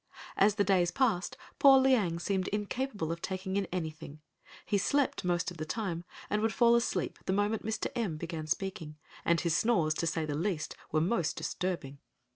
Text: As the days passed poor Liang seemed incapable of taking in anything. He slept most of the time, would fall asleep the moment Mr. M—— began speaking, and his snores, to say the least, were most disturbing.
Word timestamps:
As 0.35 0.55
the 0.55 0.63
days 0.63 0.89
passed 0.89 1.37
poor 1.59 1.77
Liang 1.77 2.17
seemed 2.17 2.47
incapable 2.47 3.11
of 3.11 3.21
taking 3.21 3.55
in 3.55 3.67
anything. 3.71 4.19
He 4.65 4.79
slept 4.79 5.23
most 5.23 5.51
of 5.51 5.57
the 5.57 5.63
time, 5.63 6.05
would 6.31 6.53
fall 6.55 6.73
asleep 6.73 7.19
the 7.27 7.33
moment 7.33 7.63
Mr. 7.63 7.85
M—— 7.95 8.17
began 8.17 8.47
speaking, 8.47 8.97
and 9.23 9.39
his 9.39 9.55
snores, 9.55 9.93
to 9.93 10.07
say 10.07 10.25
the 10.25 10.33
least, 10.33 10.75
were 10.91 11.01
most 11.01 11.35
disturbing. 11.35 11.99